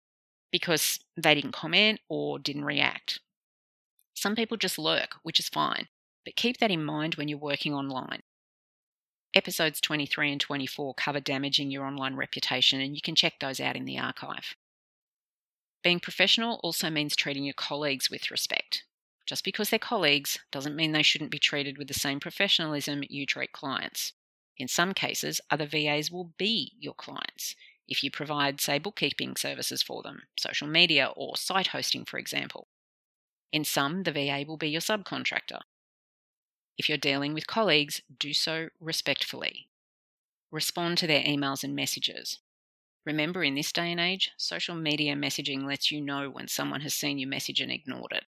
because 0.51 1.00
they 1.16 1.36
didn't 1.36 1.51
comment 1.51 2.00
or 2.10 2.39
didn't 2.39 2.66
react. 2.66 3.20
Some 4.16 4.36
people 4.36 4.58
just 4.58 4.78
lurk, 4.78 5.16
which 5.24 5.39
is 5.39 5.50
fine, 5.50 5.88
but 6.25 6.36
keep 6.36 6.58
that 6.58 6.72
in 6.72 6.84
mind 6.84 7.16
when 7.16 7.28
you're 7.28 7.38
working 7.38 7.74
online. 7.74 8.22
Episodes 9.34 9.80
23 9.80 10.32
and 10.32 10.42
24 10.42 10.96
cover 10.96 11.20
damaging 11.20 11.70
your 11.72 11.86
online 11.86 12.16
reputation, 12.16 12.82
and 12.82 12.96
you 12.96 13.01
can 13.01 13.16
check 13.16 13.36
those 13.39 13.60
out 13.60 13.75
in 13.75 13.86
the 13.86 14.00
archive. 14.00 14.56
Being 15.84 16.00
professional 16.00 16.60
also 16.63 16.89
means 16.89 17.16
treating 17.16 17.46
your 17.46 17.54
colleagues 17.54 18.10
with 18.10 18.32
respect. 18.32 18.84
Just 19.25 19.44
because 19.44 19.70
they're 19.70 19.80
colleagues 19.80 20.39
doesn't 20.51 20.75
mean 20.75 20.92
they 20.92 21.04
shouldn't 21.04 21.32
be 21.32 21.39
treated 21.39 21.78
with 21.78 21.88
the 21.88 21.94
same 21.94 22.20
professionalism 22.20 23.04
you 23.08 23.25
treat 23.25 23.51
clients. 23.51 24.13
In 24.60 24.68
some 24.68 24.94
cases, 24.94 25.39
other 25.50 25.66
VAs 25.66 26.12
will 26.12 26.34
be 26.38 26.74
your 26.78 26.94
clients 26.94 27.56
if 27.88 28.04
you 28.04 28.12
provide, 28.12 28.62
say, 28.62 28.78
bookkeeping 28.78 29.36
services 29.36 29.82
for 29.82 30.04
them, 30.04 30.24
social 30.38 30.68
media, 30.68 31.12
or 31.16 31.38
site 31.38 31.68
hosting, 31.68 32.06
for 32.06 32.20
example. 32.20 32.68
In 33.51 33.66
some, 33.66 34.04
the 34.04 34.12
VA 34.12 34.44
will 34.46 34.58
be 34.58 34.70
your 34.70 34.82
subcontractor. 34.82 35.62
If 36.78 36.88
you're 36.88 37.00
dealing 37.00 37.34
with 37.34 37.48
colleagues, 37.48 38.01
do 38.20 38.34
so 38.34 38.70
respectfully. 38.80 39.70
Respond 40.51 40.98
to 41.00 41.08
their 41.08 41.24
emails 41.24 41.63
and 41.63 41.75
messages. 41.75 42.39
Remember, 43.06 43.44
in 43.44 43.56
this 43.56 43.72
day 43.72 43.92
and 43.92 44.00
age, 44.00 44.32
social 44.38 44.75
media 44.75 45.16
messaging 45.16 45.66
lets 45.66 45.89
you 45.89 46.00
know 46.00 46.30
when 46.30 46.48
someone 46.48 46.82
has 46.82 46.94
seen 46.94 47.18
your 47.18 47.30
message 47.30 47.60
and 47.60 47.72
ignored 47.72 48.12
it. 48.12 48.25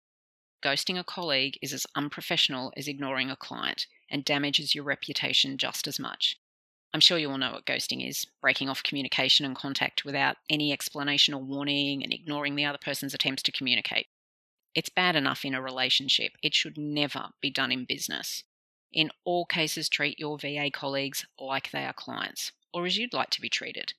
Ghosting 0.66 0.98
a 0.98 1.04
colleague 1.04 1.60
is 1.62 1.72
as 1.72 1.86
unprofessional 1.94 2.72
as 2.76 2.88
ignoring 2.88 3.30
a 3.30 3.36
client 3.36 3.86
and 4.10 4.24
damages 4.24 4.74
your 4.74 4.82
reputation 4.82 5.58
just 5.58 5.86
as 5.86 6.00
much. 6.00 6.40
I'm 6.92 6.98
sure 6.98 7.18
you 7.18 7.30
all 7.30 7.38
know 7.38 7.52
what 7.52 7.66
ghosting 7.66 8.04
is 8.04 8.26
breaking 8.40 8.68
off 8.68 8.82
communication 8.82 9.46
and 9.46 9.54
contact 9.54 10.04
without 10.04 10.38
any 10.50 10.72
explanation 10.72 11.34
or 11.34 11.40
warning 11.40 12.02
and 12.02 12.12
ignoring 12.12 12.56
the 12.56 12.64
other 12.64 12.80
person's 12.84 13.14
attempts 13.14 13.44
to 13.44 13.52
communicate. 13.52 14.08
It's 14.74 14.88
bad 14.88 15.14
enough 15.14 15.44
in 15.44 15.54
a 15.54 15.62
relationship, 15.62 16.32
it 16.42 16.52
should 16.52 16.76
never 16.76 17.28
be 17.40 17.48
done 17.48 17.70
in 17.70 17.84
business. 17.84 18.42
In 18.92 19.12
all 19.22 19.46
cases, 19.46 19.88
treat 19.88 20.18
your 20.18 20.36
VA 20.36 20.72
colleagues 20.72 21.24
like 21.38 21.70
they 21.70 21.84
are 21.84 21.92
clients, 21.92 22.50
or 22.74 22.86
as 22.86 22.98
you'd 22.98 23.14
like 23.14 23.30
to 23.30 23.40
be 23.40 23.48
treated. 23.48 23.94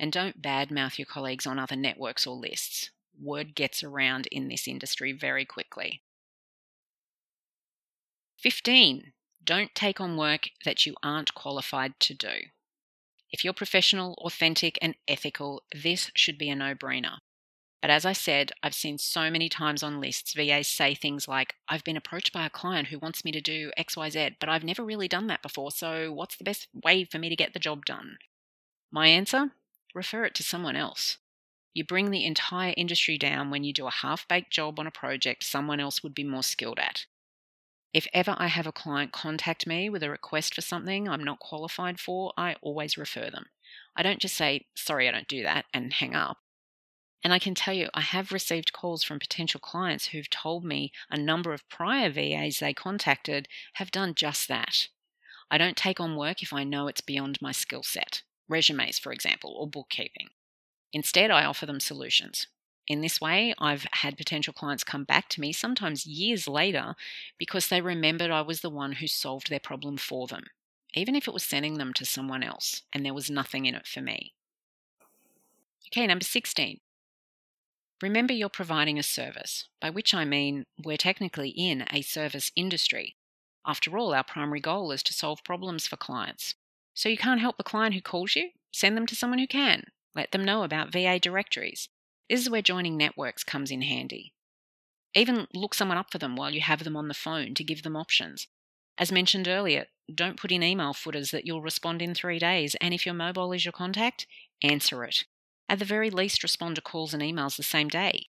And 0.00 0.10
don't 0.10 0.40
badmouth 0.40 0.96
your 0.96 1.04
colleagues 1.04 1.46
on 1.46 1.58
other 1.58 1.76
networks 1.76 2.26
or 2.26 2.34
lists. 2.34 2.92
Word 3.20 3.54
gets 3.54 3.82
around 3.82 4.26
in 4.30 4.48
this 4.48 4.68
industry 4.68 5.12
very 5.12 5.44
quickly. 5.44 6.02
15. 8.38 9.12
Don't 9.42 9.74
take 9.74 10.00
on 10.00 10.16
work 10.16 10.50
that 10.64 10.86
you 10.86 10.94
aren't 11.02 11.34
qualified 11.34 11.98
to 12.00 12.14
do. 12.14 12.46
If 13.30 13.44
you're 13.44 13.52
professional, 13.52 14.14
authentic, 14.18 14.78
and 14.80 14.94
ethical, 15.06 15.62
this 15.74 16.10
should 16.14 16.38
be 16.38 16.48
a 16.48 16.54
no 16.54 16.74
brainer. 16.74 17.18
But 17.80 17.90
as 17.90 18.04
I 18.04 18.12
said, 18.12 18.52
I've 18.62 18.74
seen 18.74 18.98
so 18.98 19.30
many 19.30 19.48
times 19.48 19.82
on 19.82 20.00
lists 20.00 20.34
VAs 20.34 20.66
say 20.66 20.94
things 20.94 21.28
like, 21.28 21.54
I've 21.68 21.84
been 21.84 21.96
approached 21.96 22.32
by 22.32 22.44
a 22.44 22.50
client 22.50 22.88
who 22.88 22.98
wants 22.98 23.24
me 23.24 23.30
to 23.32 23.40
do 23.40 23.70
XYZ, 23.78 24.36
but 24.40 24.48
I've 24.48 24.64
never 24.64 24.84
really 24.84 25.08
done 25.08 25.28
that 25.28 25.42
before, 25.42 25.70
so 25.70 26.12
what's 26.12 26.36
the 26.36 26.44
best 26.44 26.66
way 26.84 27.04
for 27.04 27.18
me 27.18 27.28
to 27.28 27.36
get 27.36 27.52
the 27.52 27.60
job 27.60 27.84
done? 27.84 28.18
My 28.90 29.06
answer? 29.06 29.52
Refer 29.94 30.24
it 30.24 30.34
to 30.34 30.42
someone 30.42 30.74
else. 30.74 31.18
You 31.78 31.84
bring 31.84 32.10
the 32.10 32.24
entire 32.24 32.74
industry 32.76 33.18
down 33.18 33.50
when 33.50 33.62
you 33.62 33.72
do 33.72 33.86
a 33.86 33.92
half 33.92 34.26
baked 34.26 34.50
job 34.50 34.80
on 34.80 34.88
a 34.88 34.90
project 34.90 35.44
someone 35.44 35.78
else 35.78 36.02
would 36.02 36.12
be 36.12 36.24
more 36.24 36.42
skilled 36.42 36.80
at. 36.80 37.06
If 37.94 38.08
ever 38.12 38.34
I 38.36 38.48
have 38.48 38.66
a 38.66 38.72
client 38.72 39.12
contact 39.12 39.64
me 39.64 39.88
with 39.88 40.02
a 40.02 40.10
request 40.10 40.56
for 40.56 40.60
something 40.60 41.08
I'm 41.08 41.22
not 41.22 41.38
qualified 41.38 42.00
for, 42.00 42.32
I 42.36 42.56
always 42.62 42.98
refer 42.98 43.30
them. 43.30 43.50
I 43.94 44.02
don't 44.02 44.18
just 44.18 44.36
say, 44.36 44.66
sorry, 44.74 45.08
I 45.08 45.12
don't 45.12 45.28
do 45.28 45.44
that, 45.44 45.66
and 45.72 45.92
hang 45.92 46.16
up. 46.16 46.38
And 47.22 47.32
I 47.32 47.38
can 47.38 47.54
tell 47.54 47.74
you, 47.74 47.90
I 47.94 48.00
have 48.00 48.32
received 48.32 48.72
calls 48.72 49.04
from 49.04 49.20
potential 49.20 49.60
clients 49.60 50.06
who've 50.06 50.28
told 50.28 50.64
me 50.64 50.90
a 51.08 51.16
number 51.16 51.52
of 51.52 51.68
prior 51.68 52.10
VAs 52.10 52.58
they 52.58 52.74
contacted 52.74 53.46
have 53.74 53.92
done 53.92 54.16
just 54.16 54.48
that. 54.48 54.88
I 55.48 55.58
don't 55.58 55.76
take 55.76 56.00
on 56.00 56.16
work 56.16 56.42
if 56.42 56.52
I 56.52 56.64
know 56.64 56.88
it's 56.88 57.02
beyond 57.02 57.40
my 57.40 57.52
skill 57.52 57.84
set, 57.84 58.22
resumes, 58.48 58.98
for 58.98 59.12
example, 59.12 59.54
or 59.56 59.68
bookkeeping. 59.68 60.30
Instead, 60.92 61.30
I 61.30 61.44
offer 61.44 61.66
them 61.66 61.80
solutions. 61.80 62.46
In 62.86 63.02
this 63.02 63.20
way, 63.20 63.54
I've 63.58 63.86
had 63.92 64.16
potential 64.16 64.54
clients 64.54 64.82
come 64.82 65.04
back 65.04 65.28
to 65.30 65.40
me, 65.40 65.52
sometimes 65.52 66.06
years 66.06 66.48
later, 66.48 66.94
because 67.36 67.68
they 67.68 67.82
remembered 67.82 68.30
I 68.30 68.40
was 68.40 68.62
the 68.62 68.70
one 68.70 68.92
who 68.92 69.06
solved 69.06 69.50
their 69.50 69.60
problem 69.60 69.98
for 69.98 70.26
them, 70.26 70.44
even 70.94 71.14
if 71.14 71.28
it 71.28 71.34
was 71.34 71.44
sending 71.44 71.76
them 71.76 71.92
to 71.94 72.06
someone 72.06 72.42
else 72.42 72.82
and 72.92 73.04
there 73.04 73.12
was 73.12 73.30
nothing 73.30 73.66
in 73.66 73.74
it 73.74 73.86
for 73.86 74.00
me. 74.00 74.32
Okay, 75.88 76.06
number 76.06 76.24
16. 76.24 76.80
Remember, 78.00 78.32
you're 78.32 78.48
providing 78.48 78.98
a 78.98 79.02
service, 79.02 79.68
by 79.80 79.90
which 79.90 80.14
I 80.14 80.24
mean 80.24 80.64
we're 80.82 80.96
technically 80.96 81.50
in 81.50 81.84
a 81.90 82.00
service 82.00 82.52
industry. 82.56 83.16
After 83.66 83.98
all, 83.98 84.14
our 84.14 84.24
primary 84.24 84.60
goal 84.60 84.92
is 84.92 85.02
to 85.04 85.12
solve 85.12 85.44
problems 85.44 85.86
for 85.86 85.96
clients. 85.96 86.54
So 86.94 87.08
you 87.08 87.18
can't 87.18 87.40
help 87.40 87.58
the 87.58 87.64
client 87.64 87.94
who 87.94 88.00
calls 88.00 88.34
you? 88.34 88.50
Send 88.72 88.96
them 88.96 89.06
to 89.06 89.16
someone 89.16 89.40
who 89.40 89.46
can. 89.46 89.84
Let 90.18 90.32
them 90.32 90.44
know 90.44 90.64
about 90.64 90.90
VA 90.90 91.20
directories. 91.20 91.88
This 92.28 92.40
is 92.40 92.50
where 92.50 92.60
joining 92.60 92.96
networks 92.96 93.44
comes 93.44 93.70
in 93.70 93.82
handy. 93.82 94.34
Even 95.14 95.46
look 95.54 95.74
someone 95.74 95.96
up 95.96 96.10
for 96.10 96.18
them 96.18 96.34
while 96.34 96.50
you 96.50 96.60
have 96.60 96.82
them 96.82 96.96
on 96.96 97.06
the 97.06 97.14
phone 97.14 97.54
to 97.54 97.62
give 97.62 97.84
them 97.84 97.94
options. 97.94 98.48
As 98.98 99.12
mentioned 99.12 99.46
earlier, 99.46 99.86
don't 100.12 100.36
put 100.36 100.50
in 100.50 100.64
email 100.64 100.92
footers 100.92 101.30
that 101.30 101.46
you'll 101.46 101.62
respond 101.62 102.02
in 102.02 102.16
three 102.16 102.40
days, 102.40 102.74
and 102.80 102.92
if 102.92 103.06
your 103.06 103.14
mobile 103.14 103.52
is 103.52 103.64
your 103.64 103.70
contact, 103.70 104.26
answer 104.60 105.04
it. 105.04 105.24
At 105.68 105.78
the 105.78 105.84
very 105.84 106.10
least, 106.10 106.42
respond 106.42 106.74
to 106.74 106.82
calls 106.82 107.14
and 107.14 107.22
emails 107.22 107.56
the 107.56 107.62
same 107.62 107.86
day. 107.86 108.26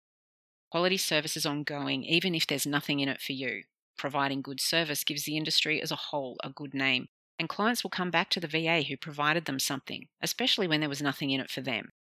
Quality 0.73 0.97
service 0.97 1.37
is 1.37 1.47
ongoing, 1.47 2.03
even 2.03 2.35
if 2.35 2.49
there's 2.49 2.67
nothing 2.67 2.99
in 2.99 3.09
it 3.09 3.21
for 3.21 3.33
you. 3.33 3.63
Providing 3.97 4.43
good 4.43 4.61
service 4.61 5.05
gives 5.05 5.23
the 5.23 5.37
industry 5.37 5.81
as 5.81 5.93
a 5.93 5.97
whole 6.11 6.37
a 6.43 6.51
good 6.51 6.75
name, 6.75 7.07
and 7.39 7.49
clients 7.49 7.83
will 7.83 7.91
come 7.91 8.11
back 8.11 8.31
to 8.31 8.41
the 8.41 8.49
VA 8.49 8.83
who 8.83 8.97
provided 8.97 9.45
them 9.45 9.59
something, 9.59 10.09
especially 10.23 10.67
when 10.67 10.81
there 10.81 10.89
was 10.89 11.03
nothing 11.03 11.31
in 11.31 11.41
it 11.41 11.51
for 11.51 11.61
them. 11.61 11.93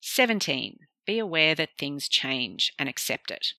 17. 0.00 0.78
Be 1.06 1.18
aware 1.18 1.54
that 1.54 1.76
things 1.78 2.08
change 2.08 2.72
and 2.78 2.88
accept 2.88 3.30
it. 3.30 3.54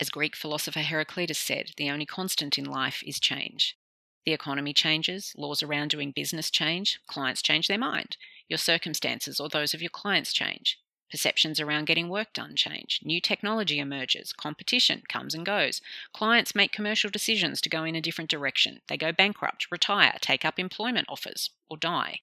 As 0.00 0.10
Greek 0.10 0.36
philosopher 0.36 0.82
Heraclitus 0.82 1.38
said, 1.38 1.72
the 1.76 1.90
only 1.90 2.06
constant 2.06 2.58
in 2.58 2.64
life 2.64 3.02
is 3.06 3.18
change. 3.18 3.76
The 4.24 4.32
economy 4.32 4.74
changes, 4.74 5.32
laws 5.36 5.62
around 5.62 5.90
doing 5.90 6.10
business 6.10 6.50
change, 6.50 6.98
clients 7.06 7.40
change 7.40 7.68
their 7.68 7.78
mind, 7.78 8.16
your 8.48 8.58
circumstances 8.58 9.40
or 9.40 9.48
those 9.48 9.72
of 9.72 9.80
your 9.80 9.90
clients 9.90 10.32
change. 10.32 10.78
Perceptions 11.10 11.60
around 11.60 11.86
getting 11.86 12.08
work 12.08 12.32
done 12.32 12.56
change. 12.56 13.00
New 13.04 13.20
technology 13.20 13.78
emerges. 13.78 14.32
Competition 14.32 15.02
comes 15.08 15.34
and 15.34 15.46
goes. 15.46 15.80
Clients 16.12 16.54
make 16.54 16.72
commercial 16.72 17.10
decisions 17.10 17.60
to 17.60 17.68
go 17.68 17.84
in 17.84 17.94
a 17.94 18.00
different 18.00 18.30
direction. 18.30 18.80
They 18.88 18.96
go 18.96 19.12
bankrupt, 19.12 19.70
retire, 19.70 20.16
take 20.20 20.44
up 20.44 20.58
employment 20.58 21.06
offers, 21.08 21.50
or 21.70 21.76
die. 21.76 22.20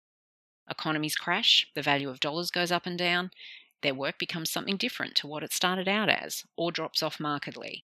Economies 0.69 1.15
crash. 1.15 1.67
The 1.75 1.81
value 1.81 2.09
of 2.09 2.19
dollars 2.19 2.51
goes 2.51 2.71
up 2.71 2.85
and 2.85 2.97
down. 2.97 3.31
Their 3.81 3.93
work 3.93 4.17
becomes 4.17 4.49
something 4.49 4.77
different 4.77 5.15
to 5.15 5.27
what 5.27 5.43
it 5.43 5.53
started 5.53 5.87
out 5.87 6.09
as, 6.09 6.43
or 6.57 6.71
drops 6.71 7.01
off 7.03 7.19
markedly. 7.19 7.83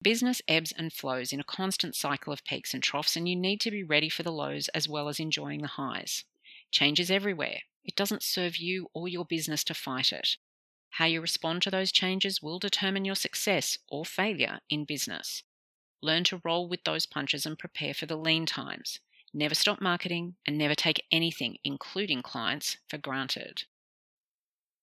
Business 0.00 0.40
ebbs 0.46 0.72
and 0.72 0.92
flows 0.92 1.32
in 1.32 1.40
a 1.40 1.44
constant 1.44 1.96
cycle 1.96 2.32
of 2.32 2.44
peaks 2.44 2.72
and 2.72 2.82
troughs, 2.82 3.16
and 3.16 3.28
you 3.28 3.34
need 3.34 3.60
to 3.62 3.70
be 3.70 3.82
ready 3.82 4.08
for 4.08 4.22
the 4.22 4.32
lows 4.32 4.68
as 4.68 4.88
well 4.88 5.08
as 5.08 5.18
enjoying 5.18 5.62
the 5.62 5.68
highs. 5.68 6.24
Changes 6.70 7.10
everywhere. 7.10 7.60
It 7.88 7.96
doesn't 7.96 8.22
serve 8.22 8.58
you 8.58 8.90
or 8.92 9.08
your 9.08 9.24
business 9.24 9.64
to 9.64 9.74
fight 9.74 10.12
it. 10.12 10.36
How 10.90 11.06
you 11.06 11.22
respond 11.22 11.62
to 11.62 11.70
those 11.70 11.90
changes 11.90 12.42
will 12.42 12.58
determine 12.58 13.06
your 13.06 13.14
success 13.14 13.78
or 13.88 14.04
failure 14.04 14.60
in 14.68 14.84
business. 14.84 15.42
Learn 16.02 16.22
to 16.24 16.42
roll 16.44 16.68
with 16.68 16.84
those 16.84 17.06
punches 17.06 17.46
and 17.46 17.58
prepare 17.58 17.94
for 17.94 18.04
the 18.04 18.16
lean 18.16 18.44
times. 18.44 19.00
Never 19.32 19.54
stop 19.54 19.80
marketing 19.80 20.36
and 20.46 20.58
never 20.58 20.74
take 20.74 21.02
anything, 21.10 21.56
including 21.64 22.20
clients, 22.20 22.76
for 22.88 22.98
granted. 22.98 23.64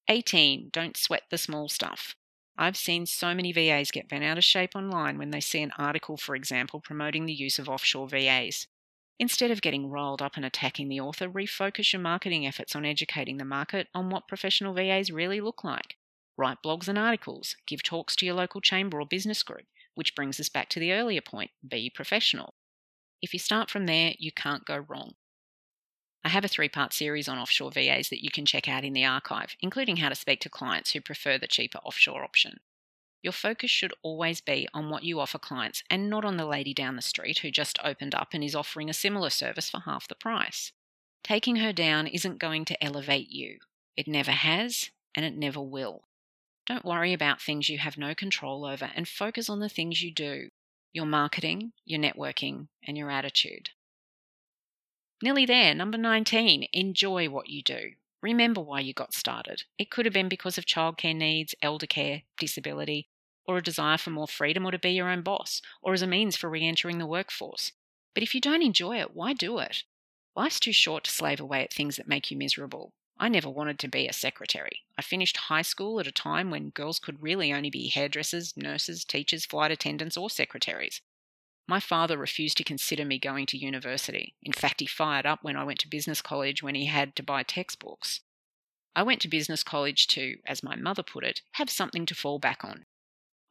18. 0.07 0.69
Don't 0.73 0.97
sweat 0.97 1.23
the 1.29 1.37
small 1.37 1.69
stuff. 1.69 2.15
I've 2.57 2.77
seen 2.77 3.05
so 3.05 3.35
many 3.35 3.51
VAs 3.51 3.91
get 3.91 4.09
bent 4.09 4.23
out 4.23 4.37
of 4.39 4.43
shape 4.43 4.75
online 4.75 5.19
when 5.19 5.29
they 5.29 5.41
see 5.41 5.61
an 5.61 5.73
article, 5.77 6.17
for 6.17 6.35
example, 6.35 6.79
promoting 6.79 7.27
the 7.27 7.33
use 7.33 7.59
of 7.59 7.69
offshore 7.69 8.07
VAs. 8.07 8.67
Instead 9.17 9.49
of 9.49 9.61
getting 9.61 9.89
rolled 9.89 10.21
up 10.21 10.35
and 10.35 10.45
attacking 10.45 10.89
the 10.89 10.99
author, 10.99 11.29
refocus 11.29 11.93
your 11.93 12.01
marketing 12.01 12.45
efforts 12.45 12.75
on 12.75 12.85
educating 12.85 13.37
the 13.37 13.45
market 13.45 13.87
on 13.93 14.09
what 14.09 14.27
professional 14.27 14.73
VAs 14.73 15.11
really 15.11 15.39
look 15.39 15.63
like. 15.63 15.95
Write 16.37 16.57
blogs 16.63 16.89
and 16.89 16.97
articles, 16.97 17.55
give 17.65 17.81
talks 17.81 18.15
to 18.17 18.25
your 18.25 18.35
local 18.35 18.59
chamber 18.59 18.99
or 18.99 19.05
business 19.05 19.41
group, 19.41 19.65
which 19.95 20.15
brings 20.15 20.37
us 20.39 20.49
back 20.49 20.67
to 20.69 20.79
the 20.81 20.91
earlier 20.91 21.21
point 21.21 21.51
be 21.65 21.89
professional. 21.89 22.53
If 23.21 23.31
you 23.31 23.39
start 23.39 23.69
from 23.69 23.85
there, 23.85 24.13
you 24.19 24.33
can't 24.33 24.65
go 24.65 24.85
wrong. 24.89 25.13
I 26.25 26.29
have 26.29 26.43
a 26.43 26.49
three 26.49 26.69
part 26.69 26.91
series 26.91 27.29
on 27.29 27.37
offshore 27.37 27.71
VAs 27.71 28.09
that 28.09 28.23
you 28.23 28.31
can 28.31 28.45
check 28.45 28.67
out 28.67 28.83
in 28.83 28.93
the 28.93 29.05
archive, 29.05 29.55
including 29.61 29.97
how 29.97 30.09
to 30.09 30.15
speak 30.15 30.41
to 30.41 30.49
clients 30.49 30.91
who 30.91 30.99
prefer 30.99 31.37
the 31.37 31.47
cheaper 31.47 31.77
offshore 31.79 32.23
option. 32.23 32.59
Your 33.25 33.31
focus 33.31 33.71
should 33.71 33.95
always 34.03 34.39
be 34.39 34.67
on 34.71 34.91
what 34.91 35.03
you 35.03 35.19
offer 35.19 35.39
clients 35.39 35.81
and 35.89 36.11
not 36.11 36.23
on 36.23 36.37
the 36.37 36.45
lady 36.45 36.75
down 36.75 36.95
the 36.95 37.01
street 37.01 37.39
who 37.39 37.49
just 37.49 37.79
opened 37.83 38.13
up 38.13 38.35
and 38.35 38.43
is 38.43 38.53
offering 38.53 38.87
a 38.87 38.93
similar 38.93 39.31
service 39.31 39.67
for 39.67 39.79
half 39.79 40.07
the 40.07 40.13
price. 40.13 40.73
Taking 41.23 41.55
her 41.55 41.73
down 41.73 42.05
isn't 42.05 42.37
going 42.37 42.65
to 42.65 42.83
elevate 42.83 43.31
you. 43.31 43.57
It 43.97 44.07
never 44.07 44.29
has, 44.29 44.91
and 45.15 45.25
it 45.25 45.35
never 45.35 45.59
will. 45.59 46.03
Don't 46.67 46.85
worry 46.85 47.13
about 47.13 47.41
things 47.41 47.67
you 47.67 47.79
have 47.79 47.97
no 47.97 48.13
control 48.13 48.63
over 48.63 48.91
and 48.95 49.07
focus 49.07 49.49
on 49.49 49.59
the 49.59 49.69
things 49.69 50.03
you 50.03 50.13
do 50.13 50.49
your 50.93 51.07
marketing, 51.07 51.71
your 51.83 51.99
networking, 51.99 52.67
and 52.87 52.95
your 52.95 53.09
attitude. 53.09 53.71
Nearly 55.23 55.47
there, 55.47 55.73
number 55.73 55.97
19. 55.97 56.67
Enjoy 56.73 57.27
what 57.27 57.49
you 57.49 57.63
do. 57.63 57.93
Remember 58.21 58.61
why 58.61 58.81
you 58.81 58.93
got 58.93 59.15
started. 59.15 59.63
It 59.79 59.89
could 59.89 60.05
have 60.05 60.13
been 60.13 60.29
because 60.29 60.59
of 60.59 60.65
childcare 60.65 61.15
needs, 61.15 61.55
elder 61.63 61.87
care, 61.87 62.21
disability, 62.37 63.09
or 63.47 63.57
a 63.57 63.63
desire 63.63 63.97
for 63.97 64.09
more 64.09 64.27
freedom 64.27 64.65
or 64.65 64.71
to 64.71 64.79
be 64.79 64.91
your 64.91 65.09
own 65.09 65.21
boss, 65.21 65.61
or 65.81 65.93
as 65.93 66.01
a 66.01 66.07
means 66.07 66.35
for 66.35 66.49
re 66.49 66.67
entering 66.67 66.97
the 66.97 67.05
workforce. 67.05 67.71
But 68.13 68.23
if 68.23 68.33
you 68.33 68.41
don't 68.41 68.63
enjoy 68.63 68.99
it, 68.99 69.13
why 69.13 69.33
do 69.33 69.59
it? 69.59 69.83
Life's 70.35 70.59
too 70.59 70.73
short 70.73 71.03
to 71.05 71.11
slave 71.11 71.39
away 71.39 71.63
at 71.63 71.73
things 71.73 71.95
that 71.95 72.07
make 72.07 72.31
you 72.31 72.37
miserable. 72.37 72.93
I 73.17 73.29
never 73.29 73.49
wanted 73.49 73.79
to 73.79 73.87
be 73.87 74.07
a 74.07 74.13
secretary. 74.13 74.83
I 74.97 75.01
finished 75.01 75.37
high 75.37 75.61
school 75.61 75.99
at 75.99 76.07
a 76.07 76.11
time 76.11 76.51
when 76.51 76.69
girls 76.71 76.99
could 76.99 77.21
really 77.21 77.53
only 77.53 77.69
be 77.69 77.87
hairdressers, 77.87 78.57
nurses, 78.57 79.05
teachers, 79.05 79.45
flight 79.45 79.71
attendants, 79.71 80.17
or 80.17 80.29
secretaries. 80.29 81.01
My 81.67 81.79
father 81.79 82.17
refused 82.17 82.57
to 82.57 82.63
consider 82.63 83.05
me 83.05 83.17
going 83.17 83.45
to 83.47 83.57
university. 83.57 84.35
In 84.43 84.51
fact, 84.51 84.81
he 84.81 84.85
fired 84.85 85.25
up 85.25 85.43
when 85.43 85.55
I 85.55 85.63
went 85.63 85.79
to 85.79 85.87
business 85.87 86.21
college 86.21 86.61
when 86.61 86.75
he 86.75 86.85
had 86.85 87.15
to 87.15 87.23
buy 87.23 87.43
textbooks. 87.43 88.19
I 88.95 89.03
went 89.03 89.21
to 89.21 89.27
business 89.27 89.63
college 89.63 90.07
to, 90.07 90.37
as 90.45 90.61
my 90.61 90.75
mother 90.75 91.03
put 91.03 91.23
it, 91.23 91.41
have 91.53 91.69
something 91.69 92.05
to 92.05 92.15
fall 92.15 92.39
back 92.39 92.63
on. 92.63 92.85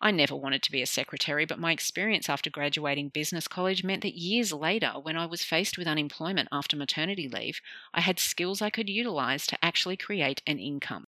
I 0.06 0.10
never 0.10 0.36
wanted 0.36 0.62
to 0.64 0.70
be 0.70 0.82
a 0.82 0.86
secretary, 0.86 1.46
but 1.46 1.58
my 1.58 1.72
experience 1.72 2.28
after 2.28 2.50
graduating 2.50 3.08
business 3.08 3.48
college 3.48 3.82
meant 3.82 4.02
that 4.02 4.18
years 4.18 4.52
later, 4.52 4.90
when 5.00 5.16
I 5.16 5.24
was 5.24 5.42
faced 5.42 5.78
with 5.78 5.86
unemployment 5.86 6.50
after 6.52 6.76
maternity 6.76 7.26
leave, 7.26 7.62
I 7.94 8.02
had 8.02 8.20
skills 8.20 8.60
I 8.60 8.68
could 8.68 8.90
utilize 8.90 9.46
to 9.46 9.64
actually 9.64 9.96
create 9.96 10.42
an 10.46 10.58
income. 10.58 11.06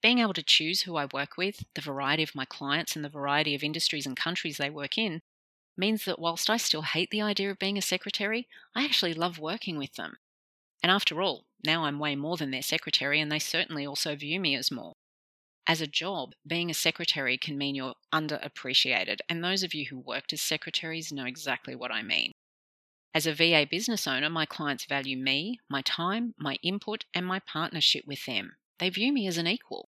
Being 0.00 0.20
able 0.20 0.32
to 0.32 0.42
choose 0.42 0.82
who 0.82 0.96
I 0.96 1.08
work 1.12 1.36
with, 1.36 1.66
the 1.74 1.82
variety 1.82 2.22
of 2.22 2.34
my 2.34 2.46
clients, 2.46 2.96
and 2.96 3.04
the 3.04 3.10
variety 3.10 3.54
of 3.54 3.62
industries 3.62 4.06
and 4.06 4.16
countries 4.16 4.56
they 4.56 4.70
work 4.70 4.96
in 4.96 5.20
means 5.76 6.06
that 6.06 6.18
whilst 6.18 6.48
I 6.48 6.56
still 6.56 6.82
hate 6.82 7.10
the 7.10 7.20
idea 7.20 7.50
of 7.50 7.58
being 7.58 7.76
a 7.76 7.82
secretary, 7.82 8.48
I 8.74 8.86
actually 8.86 9.12
love 9.12 9.38
working 9.38 9.76
with 9.76 9.92
them. 9.92 10.16
And 10.82 10.90
after 10.90 11.20
all, 11.20 11.44
now 11.66 11.84
I'm 11.84 11.98
way 11.98 12.16
more 12.16 12.38
than 12.38 12.50
their 12.50 12.62
secretary, 12.62 13.20
and 13.20 13.30
they 13.30 13.38
certainly 13.38 13.86
also 13.86 14.16
view 14.16 14.40
me 14.40 14.56
as 14.56 14.70
more. 14.70 14.94
As 15.70 15.82
a 15.82 15.86
job, 15.86 16.34
being 16.46 16.70
a 16.70 16.74
secretary 16.74 17.36
can 17.36 17.58
mean 17.58 17.74
you're 17.74 17.94
underappreciated, 18.10 19.18
and 19.28 19.44
those 19.44 19.62
of 19.62 19.74
you 19.74 19.84
who 19.84 19.98
worked 19.98 20.32
as 20.32 20.40
secretaries 20.40 21.12
know 21.12 21.26
exactly 21.26 21.76
what 21.76 21.92
I 21.92 22.00
mean. 22.00 22.32
As 23.12 23.26
a 23.26 23.34
VA 23.34 23.66
business 23.70 24.06
owner, 24.06 24.30
my 24.30 24.46
clients 24.46 24.86
value 24.86 25.18
me, 25.18 25.60
my 25.68 25.82
time, 25.82 26.34
my 26.38 26.56
input, 26.62 27.04
and 27.12 27.26
my 27.26 27.40
partnership 27.40 28.06
with 28.06 28.24
them. 28.24 28.56
They 28.78 28.88
view 28.88 29.12
me 29.12 29.26
as 29.26 29.36
an 29.36 29.46
equal. 29.46 29.90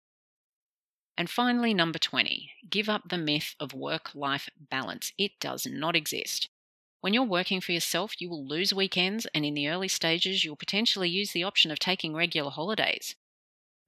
And 1.19 1.29
finally, 1.29 1.75
number 1.75 1.99
20, 1.99 2.51
give 2.71 2.89
up 2.89 3.11
the 3.11 3.19
myth 3.19 3.55
of 3.61 3.75
work 3.75 4.15
life 4.15 4.49
balance. 4.59 5.13
It 5.19 5.33
does 5.39 5.67
not 5.67 5.95
exist. 5.95 6.49
When 7.03 7.13
you're 7.13 7.25
working 7.25 7.61
for 7.61 7.73
yourself, 7.73 8.21
you 8.23 8.31
will 8.31 8.47
lose 8.47 8.73
weekends, 8.73 9.27
and 9.35 9.45
in 9.45 9.53
the 9.53 9.69
early 9.69 9.89
stages, 9.89 10.45
you'll 10.47 10.57
potentially 10.57 11.11
use 11.11 11.33
the 11.33 11.45
option 11.45 11.71
of 11.71 11.79
taking 11.79 12.15
regular 12.15 12.51
holidays. 12.51 13.17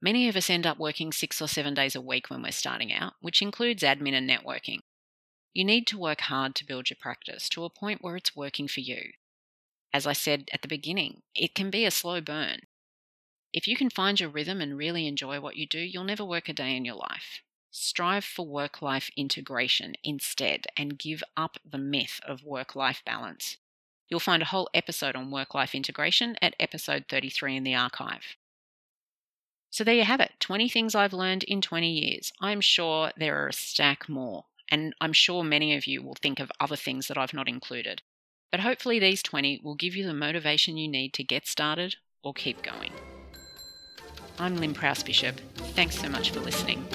Many 0.01 0.27
of 0.27 0.35
us 0.35 0.49
end 0.49 0.65
up 0.65 0.79
working 0.79 1.11
six 1.11 1.41
or 1.41 1.47
seven 1.47 1.75
days 1.75 1.95
a 1.95 2.01
week 2.01 2.29
when 2.29 2.41
we're 2.41 2.51
starting 2.51 2.91
out, 2.91 3.13
which 3.21 3.41
includes 3.41 3.83
admin 3.83 4.13
and 4.13 4.27
networking. 4.27 4.79
You 5.53 5.63
need 5.63 5.85
to 5.87 5.97
work 5.97 6.21
hard 6.21 6.55
to 6.55 6.65
build 6.65 6.89
your 6.89 6.97
practice 6.99 7.47
to 7.49 7.65
a 7.65 7.69
point 7.69 8.01
where 8.01 8.15
it's 8.15 8.35
working 8.35 8.67
for 8.67 8.79
you. 8.79 9.11
As 9.93 10.07
I 10.07 10.13
said 10.13 10.49
at 10.53 10.63
the 10.63 10.67
beginning, 10.67 11.21
it 11.35 11.53
can 11.53 11.69
be 11.69 11.85
a 11.85 11.91
slow 11.91 12.19
burn. 12.19 12.61
If 13.53 13.67
you 13.67 13.75
can 13.75 13.89
find 13.89 14.19
your 14.19 14.29
rhythm 14.29 14.61
and 14.61 14.77
really 14.77 15.07
enjoy 15.07 15.39
what 15.39 15.57
you 15.57 15.67
do, 15.67 15.79
you'll 15.79 16.05
never 16.05 16.23
work 16.23 16.49
a 16.49 16.53
day 16.53 16.75
in 16.75 16.85
your 16.85 16.95
life. 16.95 17.41
Strive 17.69 18.25
for 18.25 18.45
work 18.45 18.81
life 18.81 19.11
integration 19.15 19.95
instead 20.03 20.65
and 20.75 20.97
give 20.97 21.21
up 21.37 21.57
the 21.69 21.77
myth 21.77 22.19
of 22.25 22.43
work 22.43 22.75
life 22.75 23.03
balance. 23.05 23.57
You'll 24.09 24.19
find 24.19 24.41
a 24.41 24.47
whole 24.47 24.69
episode 24.73 25.15
on 25.15 25.31
work 25.31 25.53
life 25.53 25.75
integration 25.75 26.37
at 26.41 26.55
episode 26.59 27.05
33 27.07 27.57
in 27.57 27.63
the 27.63 27.75
archive. 27.75 28.35
So 29.71 29.85
there 29.85 29.95
you 29.95 30.03
have 30.03 30.19
it 30.19 30.33
20 30.41 30.67
things 30.67 30.95
I've 30.95 31.13
learned 31.13 31.43
in 31.43 31.61
20 31.61 31.89
years. 31.89 32.33
I'm 32.41 32.59
sure 32.59 33.11
there 33.15 33.41
are 33.41 33.47
a 33.47 33.53
stack 33.53 34.09
more, 34.09 34.43
and 34.69 34.93
I'm 34.99 35.13
sure 35.13 35.45
many 35.45 35.75
of 35.75 35.87
you 35.87 36.03
will 36.03 36.15
think 36.21 36.41
of 36.41 36.51
other 36.59 36.75
things 36.75 37.07
that 37.07 37.17
I've 37.17 37.33
not 37.33 37.47
included. 37.47 38.01
But 38.51 38.59
hopefully, 38.59 38.99
these 38.99 39.23
20 39.23 39.61
will 39.63 39.75
give 39.75 39.95
you 39.95 40.05
the 40.05 40.13
motivation 40.13 40.75
you 40.75 40.89
need 40.89 41.13
to 41.13 41.23
get 41.23 41.47
started 41.47 41.95
or 42.21 42.33
keep 42.33 42.61
going. 42.61 42.91
I'm 44.37 44.57
Lyn 44.57 44.73
Prowse 44.73 45.03
Bishop. 45.03 45.39
Thanks 45.73 45.97
so 45.97 46.09
much 46.09 46.31
for 46.31 46.41
listening. 46.41 46.85